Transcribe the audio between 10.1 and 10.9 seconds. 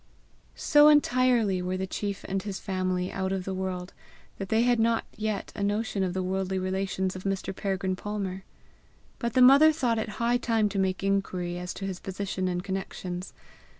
high time to